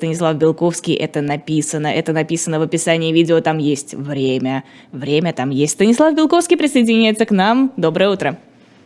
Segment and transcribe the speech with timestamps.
[0.00, 5.74] Станислав Белковский, это написано, это написано в описании видео, там есть время, время там есть.
[5.74, 7.70] Станислав Белковский присоединяется к нам.
[7.76, 8.38] Доброе утро.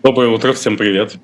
[0.03, 1.15] Доброе утро, всем привет.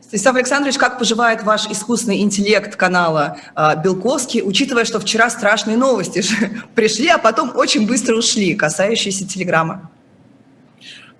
[0.00, 6.22] Станислав Александрович, как поживает ваш искусственный интеллект канала э, Белковский, учитывая, что вчера страшные новости
[6.22, 9.90] же пришли, а потом очень быстро ушли, касающиеся Телеграма?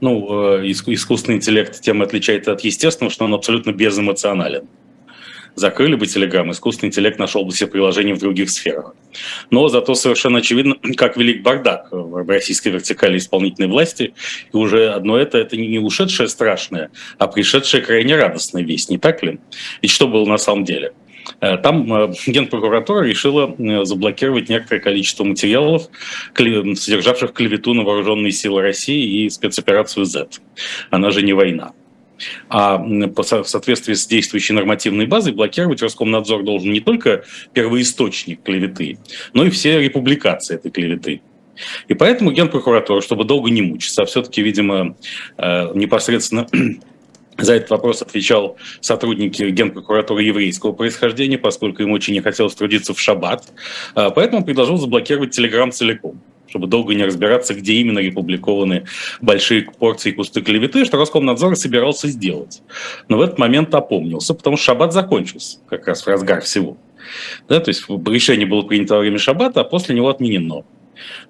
[0.00, 4.68] Ну, э, искусственный интеллект тем отличается от естественного, что он абсолютно безэмоционален
[5.54, 8.94] закрыли бы Telegram, искусственный интеллект нашел бы себе приложение в других сферах.
[9.50, 14.14] Но зато совершенно очевидно, как велик бардак в российской вертикали исполнительной власти,
[14.52, 19.22] и уже одно это, это не ушедшее страшное, а пришедшее крайне радостная весть, не так
[19.22, 19.38] ли?
[19.80, 20.92] Ведь что было на самом деле?
[21.40, 25.88] Э, там э, Генпрокуратура решила э, заблокировать некоторое количество материалов,
[26.34, 30.28] содержавших клевету на вооруженные силы России и спецоперацию Z.
[30.90, 31.72] Она же не война.
[32.48, 38.98] А в соответствии с действующей нормативной базой блокировать Роскомнадзор должен не только первоисточник клеветы,
[39.32, 41.22] но и все републикации этой клеветы.
[41.88, 44.96] И поэтому Генпрокуратура, чтобы долго не мучиться, а все-таки, видимо,
[45.36, 46.46] э, непосредственно
[47.38, 53.00] за этот вопрос отвечал сотрудник Генпрокуратуры еврейского происхождения, поскольку ему очень не хотелось трудиться в
[53.00, 53.52] шаббат.
[53.94, 56.20] Э, поэтому предложил заблокировать Телеграм целиком
[56.52, 58.84] чтобы долго не разбираться, где именно опубликованы
[59.22, 62.60] большие порции кусты клеветы, что Роскомнадзор собирался сделать.
[63.08, 66.76] Но в этот момент опомнился, потому что шаббат закончился как раз в разгар всего.
[67.48, 70.64] Да, то есть решение было принято во время шаббата, а после него отменено.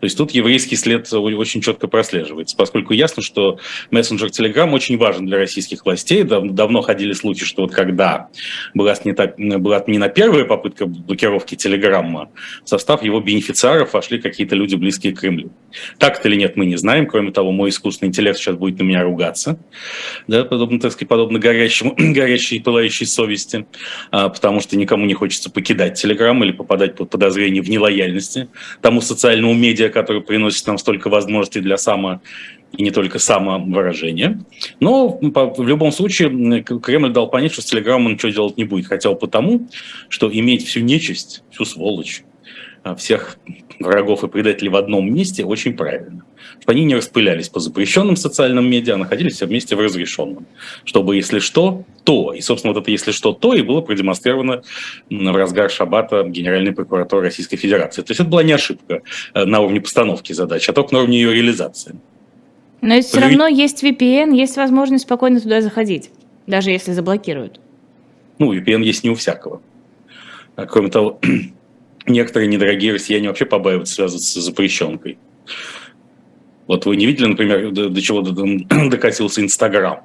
[0.00, 3.58] То есть тут еврейский след очень четко прослеживается, поскольку ясно, что
[3.90, 6.22] мессенджер Telegram очень важен для российских властей.
[6.22, 8.28] Дав давно ходили слухи, что вот когда
[8.74, 12.30] была отменена, была отменена первая попытка блокировки Телеграмма,
[12.64, 15.52] в состав его бенефициаров вошли какие-то люди, близкие к Кремлю.
[15.98, 17.06] Так это или нет, мы не знаем.
[17.06, 19.58] Кроме того, мой искусственный интеллект сейчас будет на меня ругаться,
[20.26, 23.66] да, подобно, так сказать, подобно горящему, горящей пылающей совести,
[24.10, 28.48] а, потому что никому не хочется покидать Телеграм или попадать под подозрение в нелояльности
[28.80, 32.20] тому социальному медиа, который приносит нам столько возможностей для само
[32.72, 34.40] и не только самовыражения.
[34.80, 38.86] Но в любом случае Кремль дал понять, что с Телеграмом ничего делать не будет.
[38.86, 39.68] Хотя бы потому,
[40.08, 42.22] что иметь всю нечисть, всю сволочь,
[42.82, 43.38] а, всех
[43.78, 46.24] врагов и предателей в одном месте очень правильно.
[46.60, 50.46] Чтобы они не распылялись по запрещенным социальным медиа, а находились все вместе в разрешенном.
[50.84, 52.32] Чтобы, если что, то.
[52.32, 54.62] И, собственно, вот это «если что, то» и было продемонстрировано
[55.10, 58.02] в разгар шаббата Генеральной прокуратуры Российской Федерации.
[58.02, 59.02] То есть это была не ошибка
[59.34, 61.96] э, на уровне постановки задач, а только на уровне ее реализации.
[62.80, 66.10] Но все равно есть VPN, есть возможность спокойно туда заходить,
[66.48, 67.60] даже если заблокируют.
[68.38, 69.62] Ну, VPN есть не у всякого.
[70.56, 71.20] А кроме того,
[72.06, 75.18] некоторые недорогие россияне вообще побаиваются связываться с запрещенкой.
[76.66, 78.22] Вот вы не видели, например, до, до чего
[78.90, 80.00] докатился Инстаграм.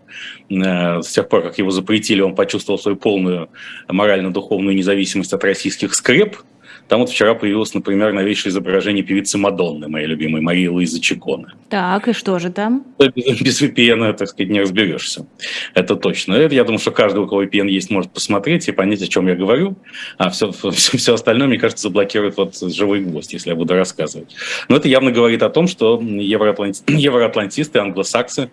[0.50, 3.50] Э, с тех пор, как его запретили, он почувствовал свою полную
[3.88, 6.38] морально-духовную независимость от российских скреп–
[6.88, 11.50] там вот вчера появилось, например, новейшее изображение певицы Мадонны, моей любимой, Марии Луизы Чиконы.
[11.70, 12.86] Так, и что же там?
[12.98, 15.28] Без, без VPN, так сказать, не разберешься.
[15.74, 16.34] Это точно.
[16.34, 19.28] Это, я думаю, что каждый, у кого VPN есть, может посмотреть и понять, о чем
[19.28, 19.76] я говорю.
[20.18, 24.34] А все, все, все остальное, мне кажется, заблокирует вот живой гвоздь, если я буду рассказывать.
[24.70, 26.84] Но это явно говорит о том, что евроатланти...
[26.88, 28.50] евроатлантисты, англосаксы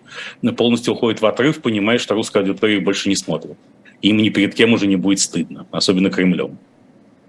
[0.57, 3.57] полностью уходят в отрыв, понимая, что русская аудитория больше не смотрит.
[4.01, 6.59] Им ни перед кем уже не будет стыдно, особенно Кремлем.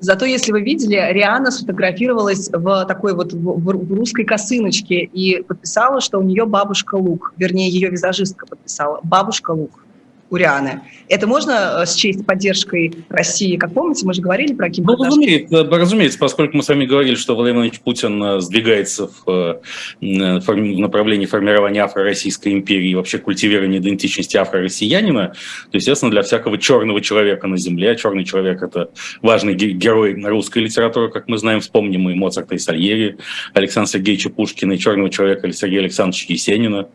[0.01, 6.01] Зато, если вы видели, Риана сфотографировалась в такой вот в, в русской косыночке и подписала,
[6.01, 9.86] что у нее бабушка Лук, вернее, ее визажистка подписала, бабушка Лук
[10.31, 10.81] у Рианы.
[11.09, 13.57] Это можно э, счесть поддержкой России?
[13.57, 17.15] Как помните, мы же говорили про Ким Ну, разумеется, разумеется, поскольку мы с вами говорили,
[17.15, 19.61] что Владимир Владимирович Путин э, сдвигается в,
[20.01, 25.35] э, в направлении формирования афро-российской империи и вообще культивирования идентичности афро-россиянина,
[25.71, 28.91] то, естественно, для всякого черного человека на земле, а черный человек– это
[29.23, 33.19] важный герой русской литературы, как мы знаем, вспомним мы Моцарта и Сальери,
[33.55, 36.89] Александра Сергеевича Пушкина и черного человека Сергея Александровича Есенина.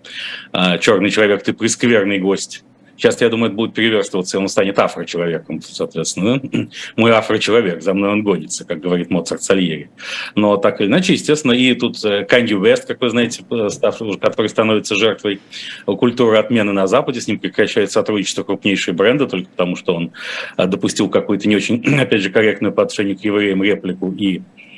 [0.52, 2.64] А, черный человек– ты прескверный гость
[3.02, 6.40] Сейчас, я думаю, это будет переверстываться, и он станет афро-человеком, соответственно.
[6.96, 9.90] Мой афро-человек, за мной он гонится, как говорит Моцарт Сальери.
[10.36, 11.98] Но так или иначе, естественно, и тут
[12.30, 15.42] Канди Вест, как вы знаете, который становится жертвой
[15.88, 20.12] культуры отмены на Западе, с ним прекращает сотрудничество крупнейшие бренды, только потому что он
[20.58, 24.70] э, допустил какую-то не очень, опять же, корректную по отношению к евреям реплику и Э,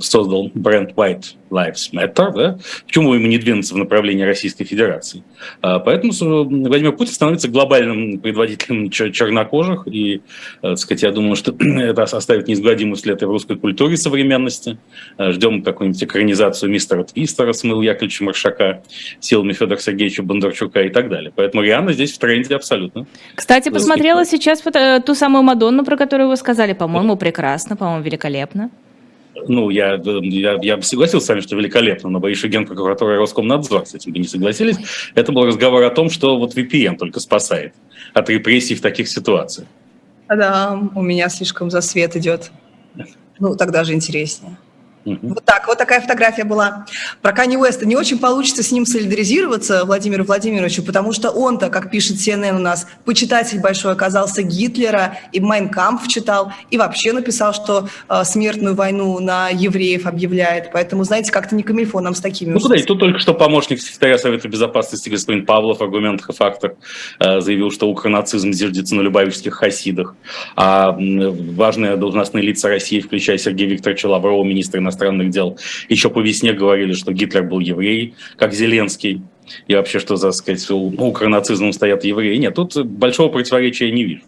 [0.00, 2.58] создал бренд White Lives Matter, да?
[2.86, 5.22] почему ему не двинуться в направлении Российской Федерации?
[5.62, 10.20] А, поэтому Владимир Путин становится глобальным предводителем чернокожих, и, э,
[10.60, 14.78] так сказать, я думаю, что это оставит неизгладимый след и в русской культуре современности.
[15.16, 18.82] Э, ждем какую-нибудь экранизацию мистера Твистера с Мил Яковлевича Маршака,
[19.20, 21.32] силами Федора Сергеевича Бондарчука и так далее.
[21.34, 23.06] Поэтому Риана здесь в тренде абсолютно.
[23.34, 24.62] Кстати, посмотрела сейчас
[25.04, 28.70] ту самую Мадонну, про которую вы сказали, по-моему, прекрасно, по-моему, великолепно
[29.46, 33.18] ну, я, я, я бы согласился с вами, что великолепно, но боюсь, что Генпрокуратура и
[33.18, 34.76] Роскомнадзор с этим бы не согласились.
[35.14, 37.74] Это был разговор о том, что вот VPN только спасает
[38.12, 39.68] от репрессий в таких ситуациях.
[40.28, 42.50] Да, у меня слишком за свет идет.
[43.38, 44.56] Ну, тогда же интереснее.
[45.04, 46.86] Вот так, вот такая фотография была.
[47.20, 51.90] Про Канни Уэста не очень получится с ним солидаризироваться, Владимиру Владимировичу, потому что он-то, как
[51.90, 57.88] пишет CNN у нас, почитатель большой оказался Гитлера, и Майнкамп читал, и вообще написал, что
[58.08, 60.70] э, смертную войну на евреев объявляет.
[60.72, 62.52] Поэтому, знаете, как-то не камильфо нам с такими.
[62.52, 62.76] Ну, куда?
[62.76, 66.72] И тут только что помощник секретаря Совета Безопасности господин Павлов в аргументах и фактах
[67.20, 70.14] э, заявил, что укронацизм зиждется на любавических хасидах.
[70.56, 74.93] А важные должностные лица России, включая Сергея Викторовича Лаврова, министра иностранных
[75.30, 75.58] дел,
[75.88, 79.22] еще по весне говорили, что Гитлер был еврей, как Зеленский.
[79.68, 82.36] И вообще, что, за сказать, у укронацизмом стоят евреи.
[82.36, 84.22] Нет, тут большого противоречия не вижу.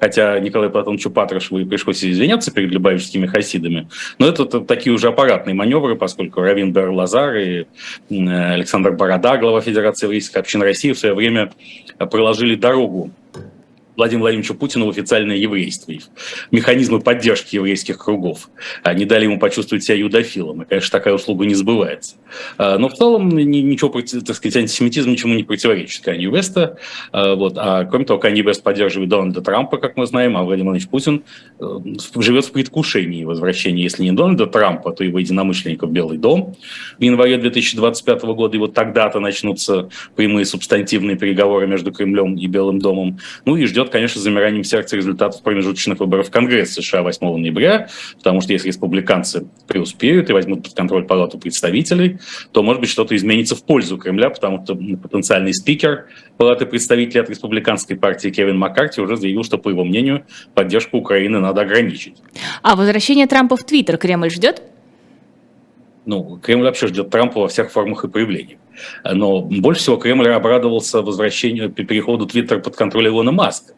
[0.00, 3.88] Хотя Николаю Платоновичу Патрушеву пришлось извиняться перед любавическими хасидами.
[4.18, 7.66] Но это такие уже аппаратные маневры, поскольку Равин Бер Лазар и
[8.10, 11.52] Александр Борода, глава Федерации еврейских общин России, в свое время
[12.10, 13.10] проложили дорогу
[13.96, 15.92] Владимиру Владимировичу Путину в официальное еврейство,
[16.50, 18.50] механизмы поддержки еврейских кругов.
[18.82, 22.16] Они дали ему почувствовать себя юдофилом, и, конечно, такая услуга не сбывается.
[22.58, 26.78] А, но в целом ничего, так сказать, антисемитизм ничему не противоречит Канье Веста.
[27.12, 27.54] А, вот.
[27.56, 31.22] А кроме того, Канье Вест поддерживает Дональда Трампа, как мы знаем, а Владимир Владимирович Путин
[31.60, 36.56] э, живет в предвкушении возвращения, если не Дональда Трампа, то его единомышленника в Белый дом
[36.98, 38.56] в январе 2025 года.
[38.56, 43.18] И вот тогда-то начнутся прямые субстантивные переговоры между Кремлем и Белым домом.
[43.44, 47.88] Ну и ждет, конечно, замиранием сердца результатов промежуточных выборов в Конгресс США 8 ноября,
[48.18, 52.15] потому что если республиканцы преуспеют и возьмут под контроль палату представителей,
[52.52, 57.30] то, может быть, что-то изменится в пользу Кремля, потому что потенциальный спикер палаты представителей от
[57.30, 60.24] республиканской партии Кевин Маккарти уже заявил, что, по его мнению,
[60.54, 62.16] поддержку Украины надо ограничить.
[62.62, 64.62] А возвращение Трампа в Твиттер Кремль ждет?
[66.04, 68.60] Ну, Кремль вообще ждет Трампа во всех формах и проявлениях.
[69.04, 73.74] Но больше всего Кремль обрадовался возвращению, переходу Твиттера под контроль Илона Маска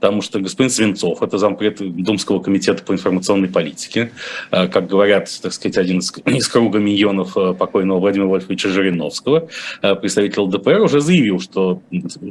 [0.00, 4.12] потому что господин Свинцов, это зампред Думского комитета по информационной политике,
[4.52, 9.48] э, как говорят, так сказать, один из, из круга миньонов э, покойного Владимира Вольфовича Жириновского,
[9.82, 11.82] э, представитель ЛДПР, уже заявил, что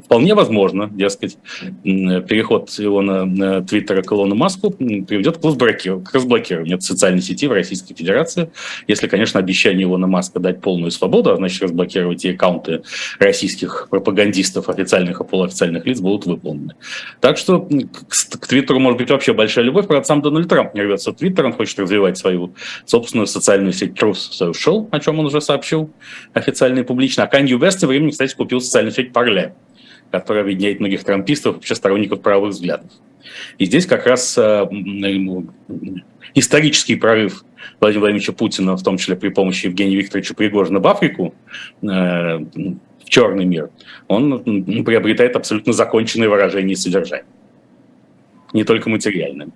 [0.05, 1.37] вполне возможно, дескать,
[1.83, 7.95] переход Илона Твиттера к Илону Маску приведет к разблокированию, к разблокированию социальной сети в Российской
[7.95, 8.49] Федерации,
[8.87, 12.83] если, конечно, обещание Илона Маска дать полную свободу, а значит разблокировать и аккаунты
[13.19, 16.75] российских пропагандистов, официальных и полуофициальных лиц будут выполнены.
[17.19, 19.87] Так что к, к Твиттеру может быть вообще большая любовь.
[19.87, 22.53] Правда, сам Дональд Трамп не рвется в Твиттер, он хочет развивать свою
[22.85, 25.91] собственную социальную сеть Truth Social, о чем он уже сообщил
[26.33, 27.23] официально и публично.
[27.23, 29.53] А Канье Вест тем временем, кстати, купил социальную сеть Parler,
[30.11, 32.91] которая объединяет многих трампистов, вообще сторонников правых взглядов.
[33.57, 34.67] И здесь как раз э,
[36.33, 37.43] исторический прорыв
[37.79, 41.35] Владимира Владимировича Путина, в том числе при помощи Евгения Викторовича Пригожина в Африку,
[41.81, 43.69] э, в черный мир,
[44.07, 44.43] он
[44.83, 47.25] приобретает абсолютно законченное выражение и содержание
[48.53, 49.53] не только материальным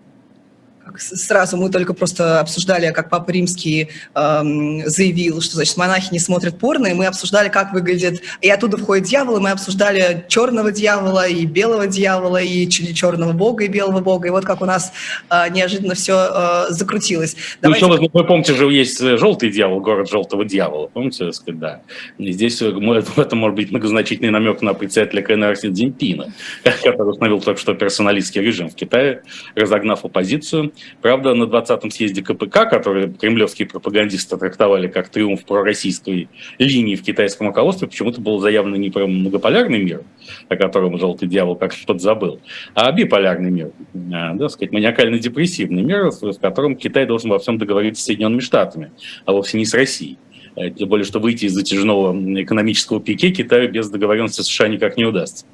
[0.99, 6.57] сразу мы только просто обсуждали, как Папа Римский эм, заявил, что, значит, монахи не смотрят
[6.57, 8.21] порно, и мы обсуждали, как выглядит...
[8.41, 13.65] И оттуда входит дьявол, и мы обсуждали черного дьявола, и белого дьявола, и черного бога,
[13.65, 14.27] и белого бога.
[14.27, 14.91] И вот как у нас
[15.29, 17.35] э, неожиданно все э, закрутилось.
[17.61, 17.85] Ну, Давайте...
[17.85, 20.87] еще, вы помните же, есть желтый дьявол, город желтого дьявола.
[20.87, 21.81] Помните, сказать, да.
[22.17, 26.33] И здесь э, в этом может быть многозначительный намек на председателя КНР Си Цзиньпина,
[26.83, 29.23] который установил только что персоналистский режим в Китае,
[29.55, 30.73] разогнав оппозицию.
[31.01, 37.47] Правда, на 20-м съезде КПК, который кремлевские пропагандисты трактовали как триумф пророссийской линии в китайском
[37.47, 40.03] руководстве, почему-то было заявлено не про многополярный мир,
[40.49, 42.39] о котором желтый дьявол как что-то забыл,
[42.73, 43.71] а биполярный мир,
[44.13, 48.91] а, да, сказать, маниакально-депрессивный мир, в котором Китай должен во всем договориться с Соединенными Штатами,
[49.25, 50.17] а вовсе не с Россией.
[50.55, 55.05] Э, тем более, что выйти из затяжного экономического пике Китаю без договоренности США никак не
[55.05, 55.45] удастся.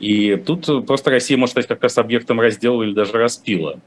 [0.00, 3.80] И тут просто Россия может стать как раз объектом раздела или даже распила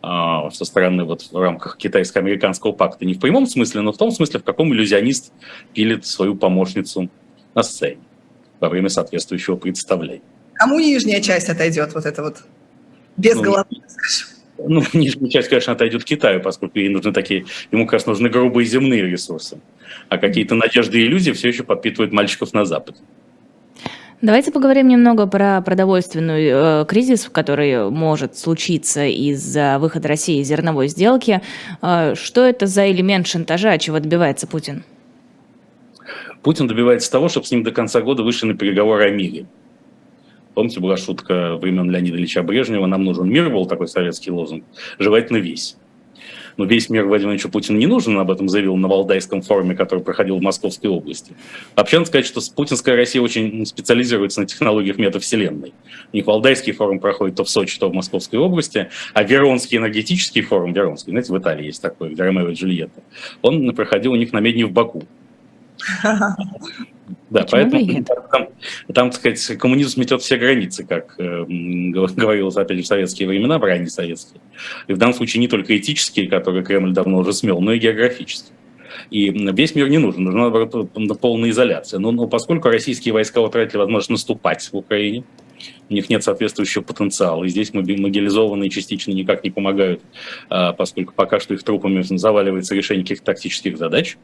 [0.00, 3.04] со стороны вот в рамках китайско-американского пакта.
[3.04, 5.32] Не в прямом смысле, но в том смысле, в каком иллюзионист
[5.74, 7.10] пилит свою помощницу
[7.54, 7.98] на сцене
[8.60, 10.22] во время соответствующего представления.
[10.54, 12.38] Кому нижняя часть отойдет, вот это вот,
[13.16, 14.28] без ну, головы, скажем?
[14.58, 18.66] Ну, нижняя часть, конечно, отойдет Китаю, поскольку ей нужны такие, ему как раз нужны грубые
[18.66, 19.60] земные ресурсы.
[20.08, 22.98] А какие-то надежды и иллюзии все еще подпитывают мальчиков на Западе.
[24.20, 30.88] Давайте поговорим немного про продовольственный э, кризис, который может случиться из-за выхода России из зерновой
[30.88, 31.40] сделки.
[31.82, 34.82] Э, что это за элемент шантажа, чего добивается Путин?
[36.42, 39.46] Путин добивается того, чтобы с ним до конца года вышли на переговоры о мире.
[40.54, 44.64] Помните, была шутка времен Леонида Ильича Брежнева, нам нужен мир, был такой советский лозунг,
[44.98, 45.76] желательно весь.
[46.58, 49.76] Но весь мир Владимиру Ильичу Путину не нужен, он об этом заявил на Валдайском форуме,
[49.76, 51.32] который проходил в Московской области.
[51.76, 55.72] Вообще, надо сказать, что путинская Россия очень специализируется на технологиях метавселенной.
[56.12, 60.42] У них Валдайский форум проходит то в Сочи, то в Московской области, а Веронский энергетический
[60.42, 63.02] форум, Веронский, знаете, в Италии есть такой, где Ромео и Джульетта,
[63.40, 65.04] он проходил у них на Медне в Баку.
[67.30, 68.48] Да, поэтому там,
[68.92, 73.58] там, так сказать, коммунизм сметет все границы, как э, говорилось, опять же, в советские времена,
[73.58, 74.40] в ранние советские.
[74.86, 78.54] И в данном случае не только этические, которые Кремль давно уже смел, но и географические.
[79.10, 82.00] И весь мир не нужен, нужна наоборот, полная изоляция.
[82.00, 85.24] Но, но поскольку российские войска утратили возможность наступать в Украине,
[85.88, 87.44] у них нет соответствующего потенциала.
[87.44, 90.02] И здесь мобилизованные частично никак не помогают,
[90.48, 94.16] а, поскольку пока что их трупами заваливается решение каких-то тактических задач.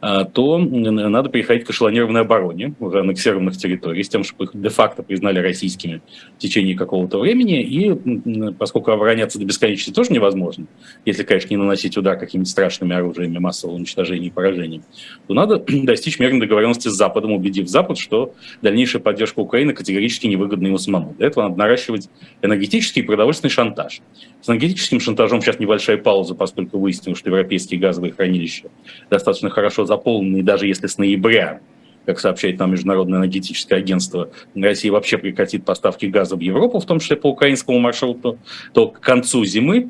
[0.00, 5.02] А, то надо переходить к эшелонированной обороне уже аннексированных территорий, с тем, чтобы их де-факто
[5.02, 6.02] признали российскими
[6.36, 7.62] в течение какого-то времени.
[7.62, 10.66] И поскольку обороняться до бесконечности тоже невозможно,
[11.04, 14.82] если, конечно, не наносить удар какими-то страшными оружиями массового уничтожения и поражения,
[15.26, 20.66] то надо достичь мирной договоренности с Западом, убедив Запад, что дальнейшая поддержка Украины категорически невыгодна
[20.66, 21.14] ему самому.
[21.18, 22.08] Для этого надо наращивать
[22.42, 24.00] энергетический и продовольственный шантаж.
[24.44, 28.68] С энергетическим шантажом сейчас небольшая пауза, поскольку выяснилось, что европейские газовые хранилища
[29.08, 31.60] достаточно хорошо заполнены, даже если с ноября
[32.04, 37.00] как сообщает нам Международное энергетическое агентство, Россия вообще прекратит поставки газа в Европу, в том
[37.00, 38.38] числе по украинскому маршруту,
[38.74, 39.88] то к концу зимы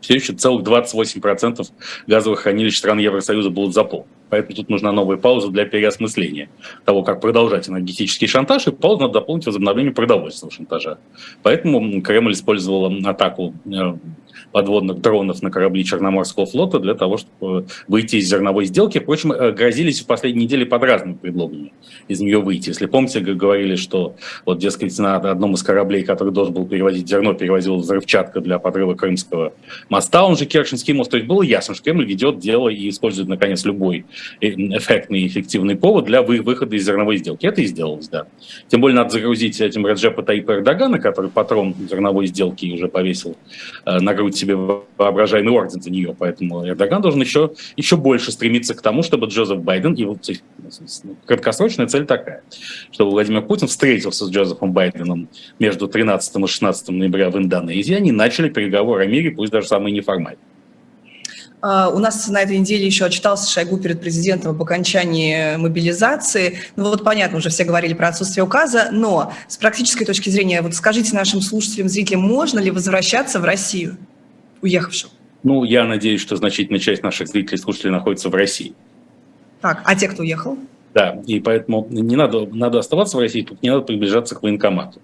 [0.00, 1.66] все еще целых 28%
[2.06, 4.10] газовых хранилищ стран Евросоюза будут заполнены.
[4.30, 6.48] Поэтому тут нужна новая пауза для переосмысления
[6.84, 10.98] того, как продолжать энергетический шантаж, и паузу надо дополнить возобновлением продовольственного шантажа.
[11.42, 13.94] Поэтому Кремль использовал атаку э,
[14.52, 18.98] подводных дронов на корабли Черноморского флота для того, чтобы выйти из зерновой сделки.
[18.98, 21.72] Впрочем, э, грозились в последние недели под разными предлогами
[22.08, 22.70] из нее выйти.
[22.70, 27.34] Если помните, говорили, что вот, дескать, на одном из кораблей, который должен был перевозить зерно,
[27.34, 29.52] перевозил взрывчатка для подрыва Крымского
[29.88, 31.10] моста, он же Керченский мост.
[31.10, 34.04] То есть было ясно, что Кремль ведет дело и использует, наконец, любой
[34.40, 37.46] э, эффектный и эффективный повод для выхода из зерновой сделки.
[37.46, 38.26] Это и сделалось, да.
[38.68, 43.36] Тем более надо загрузить этим Раджепа Таипа Эрдогана, который патрон зерновой сделки уже повесил
[43.84, 46.14] э, на грудь себе воображаемый орден за нее.
[46.18, 50.28] Поэтому Эрдоган должен еще, еще больше стремиться к тому, чтобы Джозеф Байден, и вот
[51.26, 52.42] краткосрочная цель такая,
[52.90, 55.28] чтобы Владимир Путин встретился с Джозефом Байденом
[55.58, 59.92] между 13 и 16 ноября в Индонезии, они начали переговоры о мире, пусть даже самые
[59.92, 60.38] неформальные.
[61.62, 66.58] Uh, у нас на этой неделе еще отчитался Шойгу перед президентом об окончании мобилизации.
[66.76, 70.74] Ну вот понятно, уже все говорили про отсутствие указа, но с практической точки зрения, вот
[70.74, 73.98] скажите нашим слушателям, зрителям, можно ли возвращаться в Россию?
[74.62, 75.10] Уехавшим?
[75.42, 78.74] Ну, я надеюсь, что значительная часть наших зрителей и слушателей находится в России.
[79.60, 80.58] Так, а те, кто уехал?
[80.94, 85.00] Да, и поэтому не надо, надо оставаться в России, тут не надо приближаться к военкомату.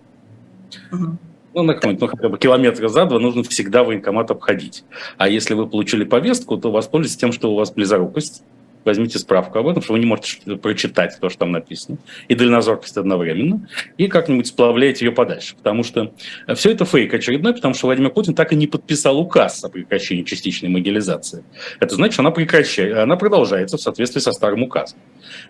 [0.93, 1.17] Угу.
[1.55, 4.85] Ну, на какой-нибудь, ну, хотя бы километра за два нужно всегда военкомат обходить.
[5.17, 8.43] А если вы получили повестку, то воспользуйтесь тем, что у вас близорукость,
[8.87, 12.97] возьмите справку об этом, что вы не можете прочитать то, что там написано, и дальнозоркость
[12.97, 15.57] одновременно, и как-нибудь сплавляете ее подальше.
[15.57, 16.13] Потому что
[16.55, 20.23] все это фейк очередной, потому что Владимир Путин так и не подписал указ о прекращении
[20.23, 21.45] частичной могилизации.
[21.81, 24.99] Это значит, она прекращается, она продолжается в соответствии со старым указом.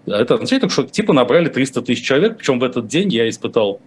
[0.06, 3.80] Это означает, что типа набрали 300 тысяч человек, причем в этот день я испытал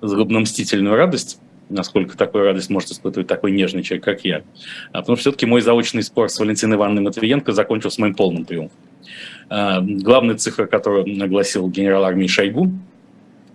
[0.00, 4.42] злобно-мстительную радость, насколько такую радость может испытывать такой нежный человек, как я.
[4.92, 8.76] А потому что все-таки мой заочный спор с Валентиной Ивановной Матвиенко закончился моим полным триумфом.
[9.48, 12.72] А, главная цифра, которую огласил генерал армии Шойгу,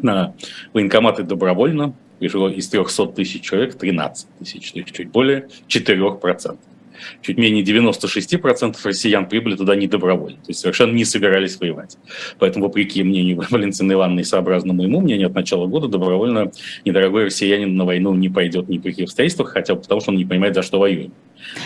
[0.01, 0.33] на
[0.73, 6.57] военкоматы добровольно пришло из 300 тысяч человек 13 тысяч, то есть чуть более 4%
[7.21, 11.97] чуть менее 96% россиян прибыли туда не добровольно, то есть совершенно не собирались воевать.
[12.39, 16.51] Поэтому, вопреки мнению Валентины Ивановны и сообразно моему мнению, от начала года добровольно
[16.85, 20.17] недорогой россиянин на войну не пойдет ни при каких обстоятельствах, хотя бы потому, что он
[20.17, 21.11] не понимает, за что воюет.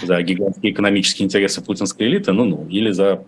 [0.04, 3.24] За гигантские экономические интересы путинской элиты, ну-ну, или за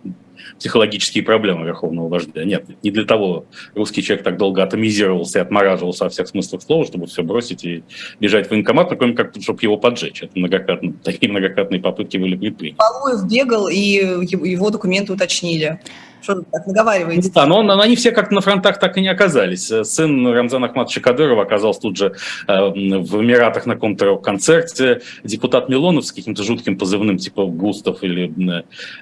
[0.58, 2.44] психологические проблемы верховного вождя.
[2.44, 6.86] Нет, не для того русский человек так долго атомизировался и отмораживался во всех смыслах слова,
[6.86, 7.82] чтобы все бросить и
[8.20, 10.22] бежать в военкомат, кроме как, чтобы его поджечь.
[10.22, 12.76] Это многократно, такие многократные попытки были предприняты.
[12.78, 15.80] Полуев бегал, и его документы уточнили.
[16.22, 17.30] Что так наговариваете?
[17.34, 19.66] Да, но, но они все как на фронтах так и не оказались.
[19.66, 22.14] Сын Рамзана Ахматовича Кадырова оказался тут же
[22.46, 25.02] э, в Эмиратах на каком-то концерте.
[25.24, 28.32] Депутат Милонов с каким-то жутким позывным, типа Густав или...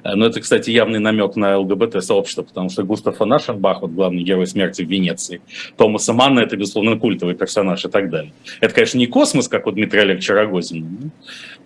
[0.05, 4.47] Э, но это, кстати, явный намек на ЛГБТ-сообщество, потому что Густав Анашенбах, вот главный герой
[4.47, 5.41] смерти в Венеции,
[5.77, 8.33] Томаса Манна, это, безусловно, культовый персонаж и так далее.
[8.61, 10.87] Это, конечно, не космос, как у Дмитрия Олеговича Рогозина,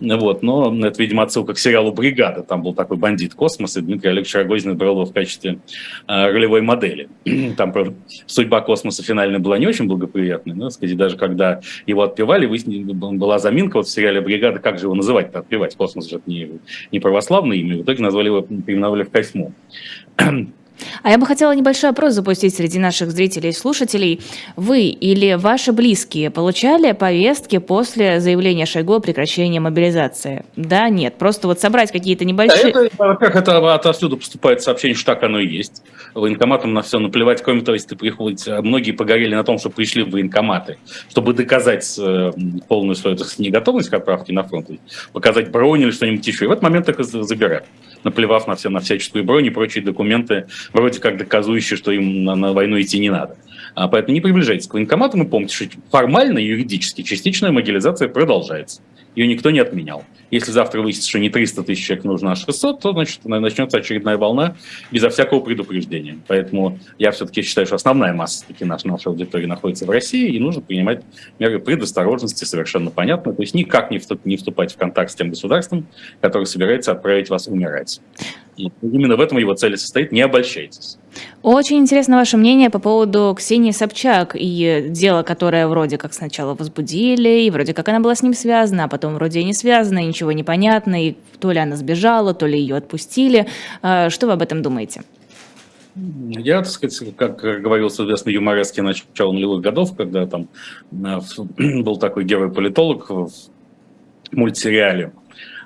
[0.00, 2.42] вот, но это, видимо, отсылка к сериалу «Бригада».
[2.42, 5.56] Там был такой бандит космос, и Дмитрий Олегович Рогозин брал его в качестве э,
[6.06, 7.08] ролевой модели.
[7.56, 7.74] Там,
[8.26, 13.76] судьба космоса финальная была не очень благоприятной, но, сказать, даже когда его отпевали, была заминка
[13.76, 15.76] вот в сериале «Бригада», как же его называть-то, отпевать?
[15.76, 19.52] Космос же не, не православное имя, в итоге назвали его, переименовали в Косьму.
[21.02, 24.20] А я бы хотела небольшой опрос запустить среди наших зрителей и слушателей.
[24.56, 30.44] Вы или ваши близкие получали повестки после заявления Шойгу о прекращении мобилизации?
[30.54, 31.14] Да, нет.
[31.18, 32.72] Просто вот собрать какие-то небольшие...
[32.72, 35.82] Да, это, во-первых, это отовсюду поступает сообщение, что так оно и есть.
[36.14, 37.42] Военкоматам на все наплевать.
[37.42, 40.78] Кроме того, если приходят, многие погорели на том, что пришли в военкоматы,
[41.08, 42.30] чтобы доказать э,
[42.68, 44.68] полную свою так, неготовность к отправке на фронт,
[45.12, 46.44] показать бронь или что-нибудь еще.
[46.44, 47.64] И в этот момент их забирают
[48.04, 52.34] наплевав на все, на всяческую бронь и прочие документы, вроде как доказывающие, что им на,
[52.34, 53.36] на войну идти не надо.
[53.74, 58.82] А поэтому не приближайтесь к военкоматам и помните, что формально, юридически, частичная мобилизация продолжается.
[59.14, 60.04] Ее никто не отменял.
[60.30, 64.16] Если завтра выяснится, что не 300 тысяч человек нужно, а 600, то значит, начнется очередная
[64.16, 64.56] волна
[64.90, 66.18] безо всякого предупреждения.
[66.26, 70.38] Поэтому я все-таки считаю, что основная масса таки нашей, нашей аудитории находится в России, и
[70.38, 71.02] нужно принимать
[71.38, 73.34] меры предосторожности совершенно понятно.
[73.34, 75.86] То есть никак не вступать в контакт с тем государством,
[76.22, 78.00] которое собирается отправить вас умирать.
[78.56, 80.12] И именно в этом его цель состоит.
[80.12, 80.98] Не обольщайтесь.
[81.42, 87.44] Очень интересно ваше мнение по поводу Ксении Собчак и дела, которое вроде как сначала возбудили,
[87.44, 90.06] и вроде как она была с ним связана, а потом вроде и не связана, и
[90.06, 93.46] ничего не понятно, и то ли она сбежала, то ли ее отпустили.
[93.80, 95.02] А, что вы об этом думаете?
[95.94, 100.48] Я, так сказать, как говорил, соответственно, юморески начала нулевых годов, когда там
[100.92, 101.20] э,
[101.82, 103.30] был такой герой-политолог в
[104.32, 105.21] мультсериале, а,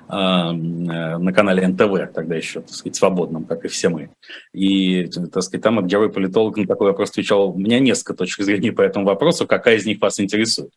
[0.09, 4.09] на канале НТВ, тогда еще, так сказать, свободном, как и все мы.
[4.53, 8.81] И, так сказать, там герой-политолог на такой вопрос отвечал, у меня несколько точек зрения по
[8.81, 10.71] этому вопросу, какая из них вас интересует.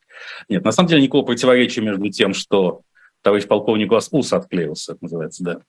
[0.48, 2.82] Нет, на самом деле никакого противоречия между тем, что
[3.22, 5.60] товарищ полковник у вас ус отклеился, это называется, да,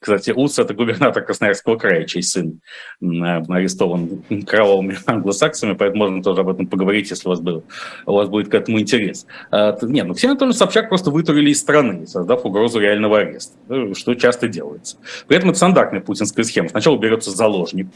[0.00, 2.60] кстати, Уц– это губернатор Красноярского края, чей сын
[3.00, 7.64] арестован кровавыми англосаксами, поэтому можно тоже об этом поговорить, если у вас, был,
[8.06, 9.26] у вас будет к этому интерес.
[9.50, 13.56] А, нет, ну Ксения Анатольевна Собчак просто вытурили из страны, создав угрозу реального ареста,
[13.94, 14.98] что часто делается.
[15.26, 16.68] При этом это стандартная путинская схема.
[16.68, 17.88] Сначала берется заложник,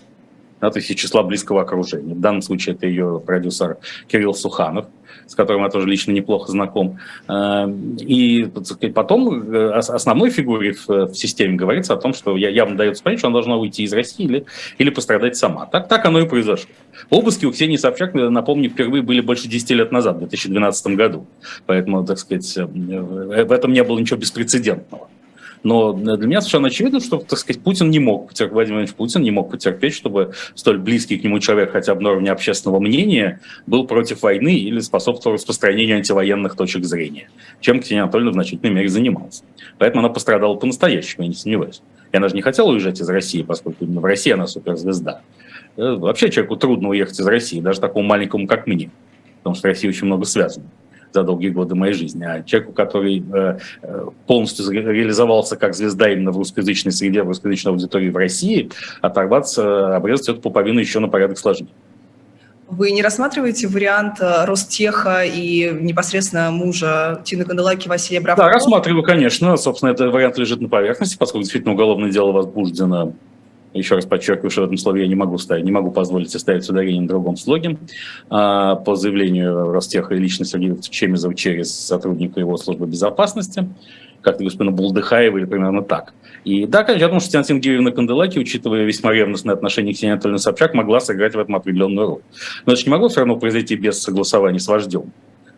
[0.60, 2.14] да, то есть из числа близкого окружения.
[2.14, 4.86] В данном случае это ее продюсер Кирилл Суханов–
[5.26, 6.98] с которым я тоже лично неплохо знаком.
[7.28, 8.44] Э, и
[8.94, 13.34] потом э, основной фигуре в системе говорится о том, что явно дается понять, что она
[13.34, 14.44] должна уйти из России или,
[14.78, 15.66] или пострадать сама.
[15.66, 16.68] Так, так оно и произошло.
[17.10, 21.26] Обыски у Ксении Собчак, напомню, впервые были больше 10 лет назад, в 2012 году.
[21.66, 25.08] Поэтому, так сказать, э, в этом не было ничего беспрецедентного.
[25.64, 29.30] Но для меня совершенно очевидно, что, так сказать, Путин не мог, Владимир Владимирович Путин не
[29.30, 33.86] мог потерпеть, чтобы столь близкий к нему человек хотя бы на уровне общественного мнения был
[33.86, 39.42] против войны или способствовал распространению антивоенных точек зрения, чем Ксения Анатольевна в значительной мере занималась.
[39.78, 41.80] Поэтому она пострадала по-настоящему, я не сомневаюсь.
[42.12, 45.22] И она же не хотела уезжать из России, поскольку именно в России она суперзвезда.
[45.78, 48.90] Э, вообще человеку трудно уехать из России, даже такому маленькому, как мне,
[49.38, 50.66] потому что Россия очень много связана
[51.14, 56.32] за долгие годы моей жизни, а человеку, который э, э, полностью реализовался как звезда именно
[56.32, 61.38] в русскоязычной среде, в русскоязычной аудитории в России, оторваться, обрезать эту пуповину еще на порядок
[61.38, 61.70] сложнее.
[62.66, 68.48] Вы не рассматриваете вариант э, Ростеха и непосредственно мужа Тины Канделаки Василия Бравкова?
[68.48, 69.56] Да, рассматриваю, конечно.
[69.56, 73.12] Собственно, этот вариант лежит на поверхности, поскольку действительно уголовное дело возбуждено
[73.78, 76.40] еще раз подчеркиваю, что в этом слове я не могу ставить, не могу позволить себе
[76.40, 77.76] ставить ударение на другом слоге.
[78.30, 83.68] А, по заявлению Ростеха и лично Сергея Чемизова через сотрудника его службы безопасности,
[84.22, 86.14] как-то господина Булдыхаева или примерно так.
[86.44, 90.12] И да, конечно, я думаю, что Константин Георгиевна Канделаки, учитывая весьма ревностные отношения к Ксении
[90.12, 92.22] Анатольевне Собчак, могла сыграть в этом определенную роль.
[92.66, 95.12] Но это не могло все равно произойти без согласования с вождем.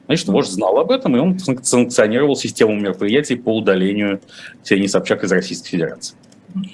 [0.07, 4.20] Значит, вождь знал об этом, и он санкционировал систему мероприятий по удалению
[4.62, 6.16] Ксении Собчак из Российской Федерации.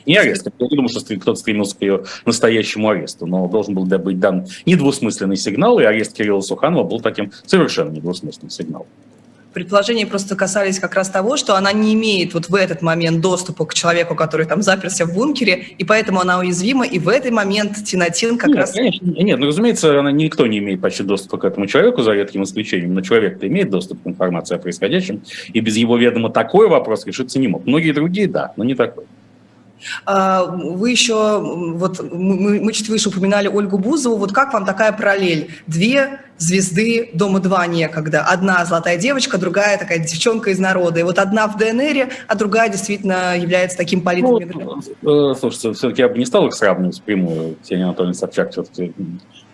[0.07, 0.47] Не арест.
[0.47, 4.47] Я не думаю, что кто-то стремился к ее настоящему аресту, но должен был быть дан
[4.67, 8.87] недвусмысленный сигнал, и арест Кирилла Суханова был таким совершенно недвусмысленным сигналом.
[9.53, 13.67] Предположения просто касались как раз того, что она не имеет вот в этот момент доступа
[13.67, 17.85] к человеку, который там заперся в бункере, и поэтому она уязвима, и в этот момент
[17.85, 18.73] Тинатин как нет, раз...
[18.73, 22.45] Конечно, нет, ну, разумеется, она, никто не имеет почти доступа к этому человеку, за редким
[22.45, 27.05] исключением, но человек-то имеет доступ к информации о происходящем, и без его ведома такой вопрос
[27.05, 27.67] решиться не мог.
[27.67, 29.05] Многие другие– да, но не такой.
[30.05, 34.93] А, вы еще, вот мы, мы чуть выше упоминали Ольгу Бузову, вот как вам такая
[34.93, 35.51] параллель?
[35.67, 38.23] Две звезды «Дома-2» некогда.
[38.23, 41.01] Одна золотая девочка, другая такая девчонка из народа.
[41.01, 44.83] И вот одна в ДНР, а другая действительно является таким политом.
[45.03, 47.57] Ну, э, слушайте, все-таки я бы не стал их сравнивать прямую.
[47.63, 48.93] Ксения Анатольевна Собчак все-таки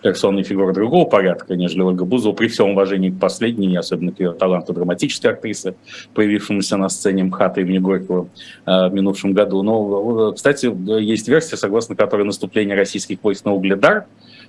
[0.02, 4.32] персонные фигуры другого порядка, нежели Ольга Бузова, при всем уважении к последней, особенно к ее
[4.32, 5.74] таланту драматической актрисы,
[6.14, 8.28] появившемуся на сцене МХАТа имени Горького
[8.66, 9.62] э, в минувшем году.
[9.62, 10.66] Но, кстати,
[11.00, 14.06] есть версия, согласно которой наступление российских войск на Угледар,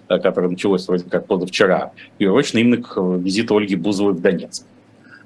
[0.08, 4.66] э, которое началось вроде как позавчера, приурочено именно к визиту Ольги Бузовой в Донецк.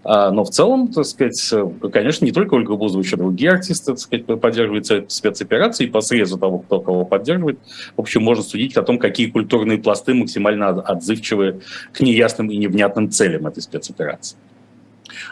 [0.03, 1.53] А, но в целом, так сказать,
[1.91, 6.59] конечно, не только Ольга Бузова, еще другие артисты, так сказать, поддерживают спецоперации, по срезу того,
[6.59, 7.59] кто кого поддерживает,
[7.95, 11.61] в общем, можно судить о том, какие культурные пласты максимально отзывчивы
[11.93, 14.37] к неясным и невнятным целям этой спецоперации.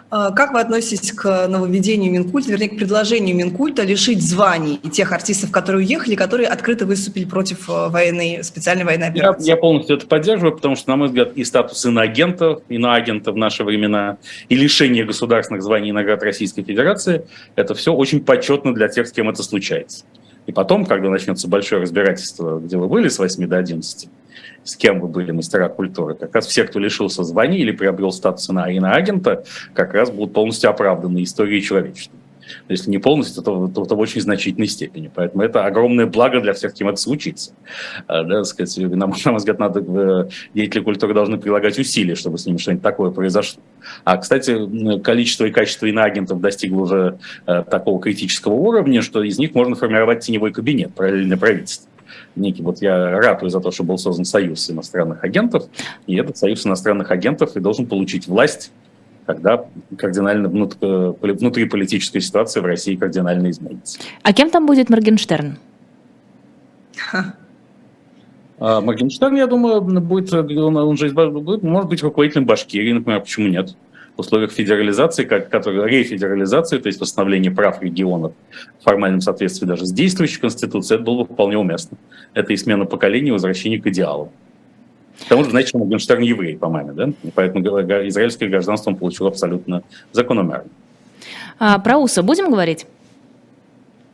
[0.09, 5.51] А, как вы относитесь к нововведению Минкульта, вернее, к предложению Минкульта лишить званий тех артистов,
[5.51, 9.47] которые уехали, которые открыто выступили против э, военной, специальной военной операции?
[9.47, 13.37] Я, я полностью это поддерживаю, потому что, на мой взгляд, и статус иноагента, иноагента в
[13.37, 14.17] наши времена,
[14.49, 19.11] и лишение государственных званий и наград Российской Федерации– это все очень почетно для тех, с
[19.11, 20.05] кем это случается.
[20.47, 24.09] И потом, когда начнется большое разбирательство, где вы были с 8 до 11,
[24.63, 26.15] с кем вы были мастера культуры.
[26.15, 29.43] Как раз все, кто лишился звания или приобрел статус иноагента,
[29.73, 32.17] как раз будут полностью оправданы историей человечества.
[32.69, 35.11] Если не полностью, то, то, то в очень значительной степени.
[35.13, 37.53] Поэтому это огромное благо для всех, кем это случится.
[38.07, 42.45] А, да, сказать, на, мой взгляд, надо, э, деятели культуры должны прилагать усилия, чтобы с
[42.45, 43.61] ними что-нибудь такое произошло.
[44.03, 49.55] А, кстати, количество и качество иноагентов достигло уже э, такого критического уровня, что из них
[49.55, 51.90] можно формировать теневой кабинет, параллельное правительство
[52.35, 55.65] некий, вот я ратую за то, что был создан союз иностранных агентов,
[56.07, 58.71] и этот союз иностранных агентов и должен получить власть,
[59.25, 59.65] когда
[59.97, 63.99] кардинально э, внутриполитическая ситуация в России кардинально изменится.
[64.23, 65.57] А кем там будет Моргенштерн?
[68.59, 73.47] А, Моргенштерн, я думаю, будет, он, он же будет, может быть руководителем Башкирии, например, почему
[73.47, 73.75] нет?
[74.21, 78.33] Условиях федерализации, как, который, рефедерализации, то есть восстановления прав регионов
[78.79, 81.97] в формальном соответствии даже с действующей конституцией, это было бы вполне уместно.
[82.33, 84.29] Это и смена поколений, возвращение к идеалам.
[85.25, 87.09] К тому же, знаете, Моргенштерн еврей по маме, да?
[87.23, 87.63] И поэтому
[88.07, 90.69] израильское гражданство он получил абсолютно закономерно.
[91.59, 92.87] А, про УСА будем говорить?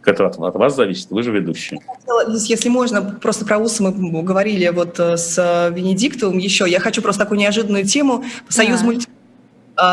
[0.05, 1.81] Это от, от вас зависит, вы же ведущие.
[2.29, 6.65] Если можно, просто про УСА мы говорили вот э, с Венедиктовым еще.
[6.67, 8.23] Я хочу просто такую неожиданную тему.
[8.47, 8.85] Союз да.
[8.85, 9.16] мульти а,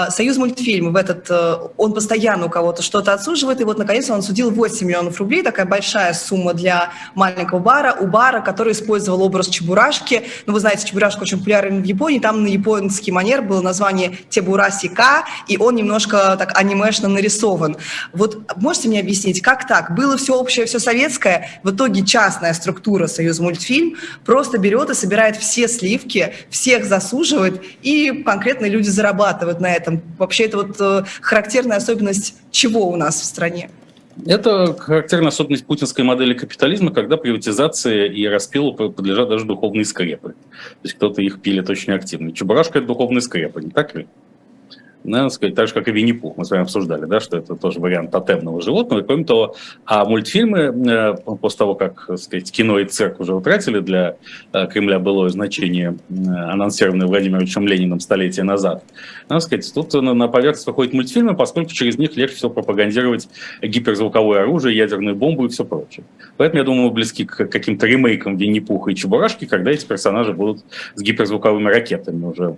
[0.08, 4.22] Союз мультфильм в этот, э, он постоянно у кого-то что-то отсуживает, и вот наконец он
[4.22, 9.48] судил 8 миллионов рублей, такая большая сумма для маленького бара, у бара, который использовал образ
[9.48, 10.24] Чебурашки.
[10.46, 15.24] Ну, вы знаете, Чебурашка очень популярен в Японии, там на японский манер было название Тебурасика,
[15.48, 17.76] и он немножко так анимешно нарисован.
[18.14, 19.94] Вот можете мне объяснить, как так?
[19.94, 25.36] Было все общее, все советское, в итоге частная структура Союз мультфильм просто берет и собирает
[25.36, 30.02] все сливки, всех засуживает, и конкретные люди зарабатывают на этом?
[30.18, 33.70] Вообще это вот э, характерная особенность чего у нас в стране?
[34.26, 40.30] Это характерная особенность путинской модели капитализма, когда приватизация и распилу подлежат даже духовные скрепы.
[40.30, 42.32] То есть кто-то их пилит очень активно.
[42.32, 44.06] Чебурашка– это духовные скрепы, не так ли?
[45.04, 46.36] Надо сказать, так же, как и Винни-Пух.
[46.36, 49.00] Мы с вами обсуждали, да, что это тоже вариант тотемного животного.
[49.00, 53.80] И кроме того, а мультфильмы, э, после того, как сказать, кино и цирк уже утратили
[53.80, 54.16] для
[54.52, 58.82] э, Кремля былое значение, э, анонсированное Владимиром Лениным столетия назад,
[59.28, 63.28] надо сказать, тут на поверхность выходят мультфильмы, поскольку через них легче всего пропагандировать
[63.62, 66.04] гиперзвуковое оружие, ядерную бомбу и все прочее.
[66.36, 70.64] Поэтому, я думаю, мы близки к каким-то ремейкам Винни-Пуха и Чебурашки, когда эти персонажи будут
[70.94, 72.54] с гиперзвуковыми ракетами уже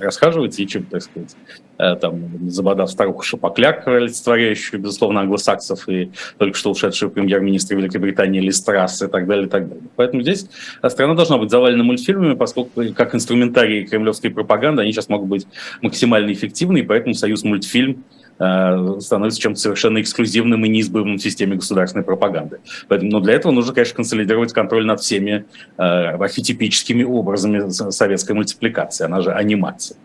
[0.00, 1.34] расхаживать и, чем, так сказать,
[1.76, 9.08] там, забодав старуху Шапокляк, олицетворяющую, безусловно, англосаксов, и только что ушедшую премьер-министр Великобритании Листрасс и
[9.08, 9.84] так далее, и так далее.
[9.96, 10.46] Поэтому здесь
[10.88, 15.46] страна должна быть завалена мультфильмами, поскольку как инструментарий кремлевской пропаганды они сейчас могут быть
[15.82, 18.04] максимально эффективны, и поэтому союз мультфильм
[18.38, 22.60] э, становится чем-то совершенно эксклюзивным и неизбывным в системе государственной пропаганды.
[22.86, 25.44] Поэтому, но для этого нужно, конечно, консолидировать контроль над всеми
[25.76, 29.96] э, архетипическими образами советской мультипликации, она же анимация.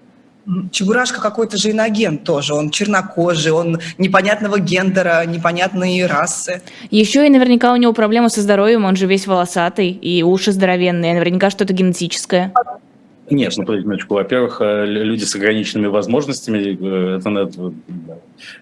[0.71, 2.53] Чебурашка какой-то же иноагент тоже.
[2.53, 6.62] Он чернокожий, он непонятного гендера, непонятной расы.
[6.89, 11.13] Еще и наверняка у него проблемы со здоровьем, он же весь волосатый, и уши здоровенные,
[11.13, 12.51] наверняка что-то генетическое.
[13.31, 14.15] Нет, ну, подождите минуточку.
[14.15, 17.73] Во-первых, э, люди с ограниченными возможностями, э, это,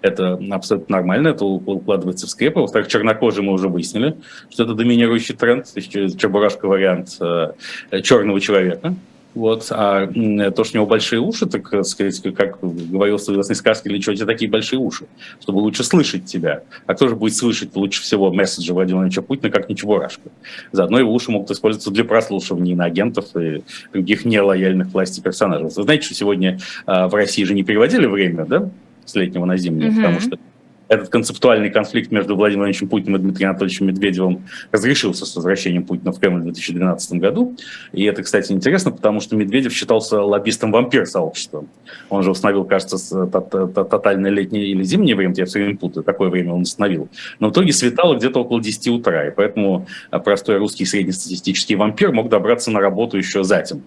[0.01, 2.59] это абсолютно нормально, это укладывается в скрепы.
[2.59, 4.17] Во-вторых, чернокожие мы уже выяснили,
[4.49, 7.53] что это доминирующий тренд, Чебурашка вариант э,
[8.01, 8.95] черного человека
[9.33, 9.67] Вот.
[9.69, 13.89] А то, что у него большие уши, так э, сказать, как говорил в известной сказке,
[13.89, 15.05] для чего у тебя такие большие уши?
[15.39, 16.63] Чтобы лучше слышать тебя.
[16.85, 20.29] А кто же будет слышать лучше всего месседжи Владимира Владимировича Путина, как не Чебурашка?
[20.71, 23.63] Заодно его уши могут использоваться для прослушивания иноагентов и
[23.93, 25.67] других нелояльных власти персонажей.
[25.67, 28.69] Вы знаете, что сегодня а, в России же не переводили время, да,
[29.05, 29.95] с летнего на зимнее, mm-hmm.
[29.95, 30.39] потому что
[30.87, 36.11] этот концептуальный конфликт между Владимиром Владимировичем Путиным и Дмитрием Анатольевичем Медведевым разрешился с возвращением Путина
[36.11, 37.55] в Кремль в 2012 году.
[37.91, 41.65] И это, кстати, интересно, потому что Медведев считался лоббистом вампир сообщества.
[42.09, 42.97] Он же установил, кажется,
[43.27, 47.09] тотальное летнее или зимнее время, я все время путаю, какое время он установил.
[47.39, 49.87] Но в итоге светало где-то около 10 утра, и поэтому
[50.23, 53.81] простой русский среднестатистический вампир мог добраться на работу еще затем.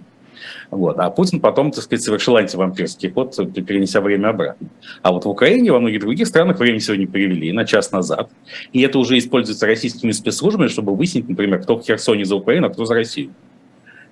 [0.71, 0.99] Вот.
[0.99, 4.69] А Путин потом, так сказать, совершил антивампирский ход, перенеся время обратно.
[5.03, 8.31] А вот в Украине, во многих других странах время сегодня перевели на час назад.
[8.73, 12.71] И это уже используется российскими спецслужбами, чтобы выяснить, например, кто в Херсоне за Украину, а
[12.71, 13.33] кто за Россию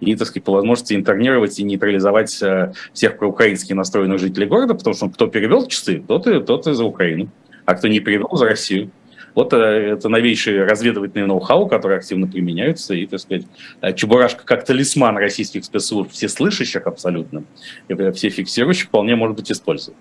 [0.01, 4.95] и, так сказать, по возможности интернировать и нейтрализовать э, всех проукраински настроенных жителей города, потому
[4.95, 7.31] что кто перевел часы, тот и, тот и за Украину,
[7.65, 8.91] а кто не перевел, за Россию.
[9.35, 12.95] Вот э, это новейшие разведывательные ноу-хау, которые активно применяются.
[12.95, 13.47] И, так сказать,
[13.81, 17.45] э, Чебурашка как талисман российских спецслужб, все слышащих абсолютно,
[17.89, 19.97] и все фиксирующих, вполне может быть использован.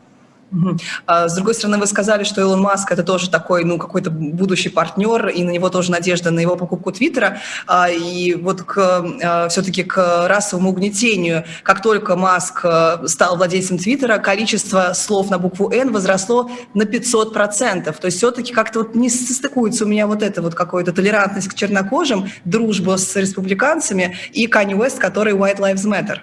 [1.05, 4.69] А, с другой стороны, вы сказали, что Илон Маск это тоже такой, ну, какой-то будущий
[4.69, 7.39] партнер, и на него тоже надежда на его покупку Твиттера.
[7.67, 12.65] А, и вот к, а, все-таки к расовому угнетению, как только Маск
[13.05, 17.93] стал владельцем Твиттера, количество слов на букву «Н» возросло на 500%.
[17.93, 21.53] То есть все-таки как-то вот не состыкуется у меня вот это вот какая-то толерантность к
[21.53, 26.19] чернокожим, дружба с республиканцами и Kanye West, который White Lives Matter.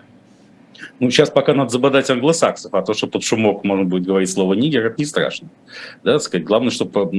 [1.01, 4.55] Ну, сейчас пока надо забодать англосаксов, а то, что под шумок можно будет говорить слово
[4.55, 5.49] «нигер», это не страшно.
[6.05, 7.11] Да, сказать, главное, чтобы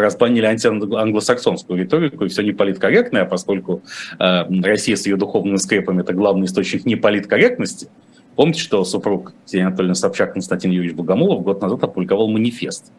[0.00, 3.82] разбанили антианглосаксонскую риторику, и все не политкорректное, а поскольку
[4.18, 7.88] э, Россия с ее духовными скрепами– это главный источник неполиткорректности,
[8.36, 12.90] Помните, что супруг Ксения Анатольевна Собчак Константин Юрьевич Богомолов год назад опубликовал манифест,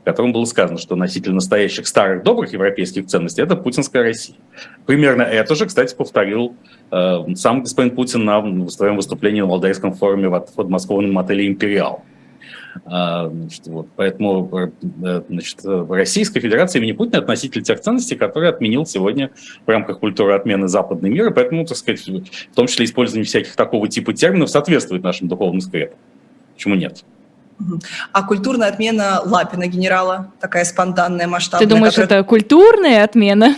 [0.00, 4.36] в котором было сказано, что носитель настоящих старых добрых европейских ценностей– это путинская Россия.
[4.84, 6.56] Примерно это же, кстати, повторил
[6.90, 12.04] э, сам господин Путин на своем выступлении на Валдайском форуме в подмосковном отеле «Империал».
[12.84, 14.48] А, значит, вот, поэтому
[15.04, 19.30] э, значит, Российская Федерация имени Путина относитель тех ценностей, которые отменил сегодня
[19.66, 23.54] в рамках культуры отмены западный мир, и поэтому, так сказать, в том числе использование всяких
[23.56, 25.98] такого типа терминов соответствует нашим духовным скрепам.
[26.54, 27.04] Почему нет?
[28.10, 31.68] А культурная отмена Лапина генерала, такая спонтанная, масштабная.
[31.68, 32.20] Ты думаешь, которая...
[32.20, 33.56] это культурная отмена?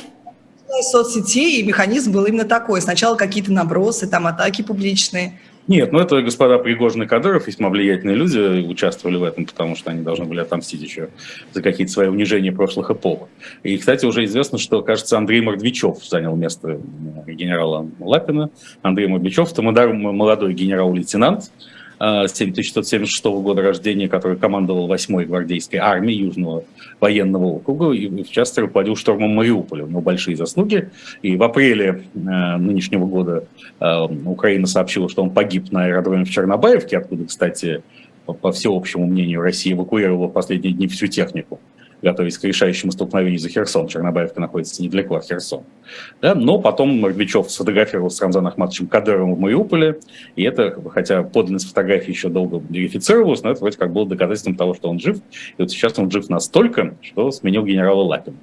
[0.83, 2.83] соцсетей, и механизм был именно такой.
[2.83, 8.17] Сначала какие-то набросы, там атаки публичные– нет, ну это господа Пригожин и Кадыров, весьма влиятельные
[8.17, 11.09] люди, участвовали в этом, потому что они должны были отомстить еще
[11.53, 13.29] за какие-то свои унижения прошлых эпох.
[13.63, 16.79] И, кстати, уже известно, что, кажется, Андрей Мордвичев занял место
[17.27, 18.51] генерала Лапина.
[18.83, 21.51] Андрей Мордвичев, это молодой генерал-лейтенант,
[21.99, 26.65] 1976 года рождения, который командовал 8-й гвардейской армией Южного
[27.01, 29.85] военного округа и, в частности, руководил штурмом Мариуполя.
[29.85, 30.91] У него большие заслуги.
[31.23, 32.19] И в апреле э,
[32.57, 33.45] нынешнего года
[33.81, 37.83] э, Украина сообщила, что он погиб на аэродроме в Чернобаевке, откуда, кстати,
[38.27, 41.61] по всеобщему мнению, Россия эвакуировала в последние дни всю технику
[42.05, 43.89] готовясь к решающему столкновению за Херсон.
[43.89, 45.65] Чернобаевка находится недалеко от Херсона.
[46.21, 46.35] Да?
[46.35, 49.99] Но потом Мордвичев сфотографировался с Рамзаном Ахматовичем Кадыровым в Мариуполе,
[50.37, 54.75] и это, хотя подлинность фотографии еще долго верифицировалась, но это вроде как было доказательством того,
[54.75, 55.17] что он жив.
[55.17, 58.37] И вот сейчас он жив настолько, что сменил генерала Лапина.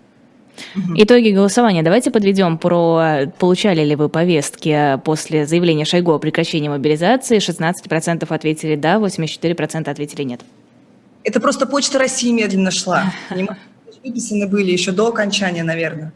[0.96, 7.38] Итоги голосования давайте подведем про получали ли вы повестки после заявления Шойгу о прекращении мобилизации.
[7.38, 10.42] 16% ответили да, 84% ответили нет.
[11.24, 13.14] Это просто почта России медленно шла.
[14.04, 16.12] Выписаны были еще до окончания, наверное.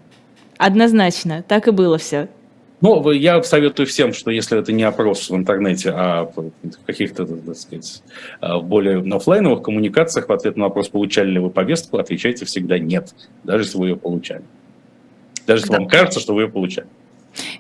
[0.58, 2.30] Однозначно, так и было все.
[2.82, 6.52] Ну, я советую всем, что если это не опрос в интернете, а в
[6.86, 8.04] каких-то, так сказать,
[8.42, 12.78] а, в более офлайновых коммуникациях в ответ на вопрос, получали ли вы повестку, отвечайте всегда
[12.78, 14.44] нет, даже если вы ее получали.
[15.48, 15.80] Даже если да.
[15.80, 16.88] вам кажется, что вы ее получали.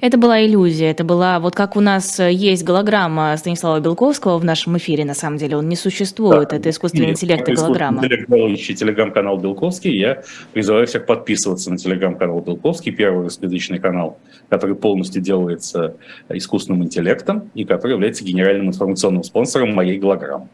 [0.01, 4.45] Это была иллюзия, это была, вот как у нас э, есть голограмма Станислава Белковского в
[4.45, 8.01] нашем эфире, на самом деле, он не существует, да, это искусственный интеллект и голограмма.
[8.01, 14.17] Телеграм-канал Белковский, я призываю всех подписываться на телеграм-канал Белковский, первый русскоязычный канал,
[14.49, 15.95] который полностью делается
[16.29, 20.47] искусственным интеллектом и который является генеральным информационным спонсором моей голограммы.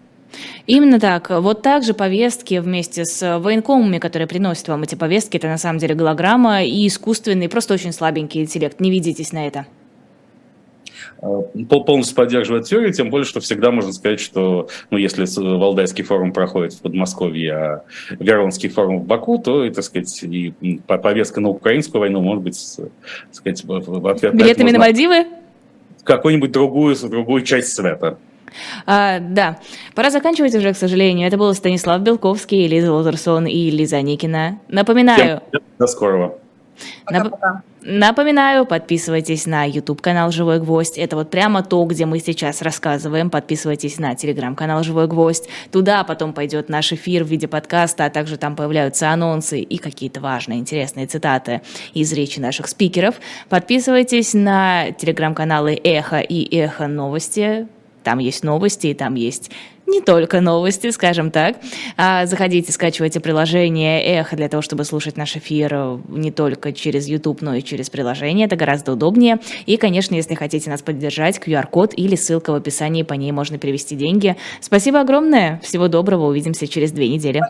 [0.67, 1.29] Именно так.
[1.29, 5.79] Вот так же повестки вместе с военкомами, которые приносят вам эти повестки, это на самом
[5.79, 8.79] деле голограмма и искусственный, просто очень слабенький интеллект.
[8.79, 9.65] Не ведитесь на это.
[11.21, 16.31] А, полностью поддерживает теорию, тем более, что всегда можно сказать, что ну, если Валдайский форум
[16.31, 20.53] проходит в Подмосковье, а Веронский форум в Баку, то, и, так сказать, и
[20.87, 22.89] повестка на украинскую войну может быть, так
[23.31, 25.25] сказать, в ответ Билетами на, на Мальдивы?
[26.03, 28.17] какую-нибудь другую, другую часть света.
[28.85, 29.59] А, да,
[29.95, 31.27] пора заканчивать уже, к сожалению.
[31.27, 34.59] Это был Станислав Белковский, Лиза Лазерсон и Лиза Никина.
[34.67, 35.41] Напоминаю...
[35.79, 36.37] До скорого.
[37.09, 37.33] Нап...
[37.83, 40.99] Напоминаю, подписывайтесь на YouTube-канал «Живой гвоздь».
[40.99, 43.31] Это вот прямо то, где мы сейчас рассказываем.
[43.31, 45.49] Подписывайтесь на телеграм-канал «Живой гвоздь».
[45.71, 50.21] Туда потом пойдет наш эфир в виде подкаста, а также там появляются анонсы и какие-то
[50.21, 51.61] важные, интересные цитаты
[51.95, 53.15] из речи наших спикеров.
[53.49, 57.67] Подписывайтесь на телеграм-каналы «Эхо» и «Эхо новости».
[58.03, 59.51] Там есть новости, и там есть
[59.91, 61.57] не только новости, скажем так.
[61.97, 67.41] А, заходите, скачивайте приложение Эхо для того, чтобы слушать наш эфир не только через YouTube,
[67.41, 68.47] но и через приложение.
[68.47, 69.39] Это гораздо удобнее.
[69.65, 73.95] И, конечно, если хотите нас поддержать, QR-код или ссылка в описании, по ней можно перевести
[73.95, 74.37] деньги.
[74.61, 75.59] Спасибо огромное.
[75.63, 76.27] Всего доброго.
[76.27, 77.41] Увидимся через две недели.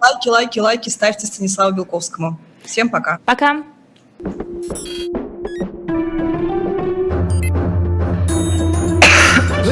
[0.00, 2.38] Лайки, лайки, лайки ставьте Станиславу Белковскому.
[2.64, 3.18] Всем пока.
[3.24, 3.62] Пока.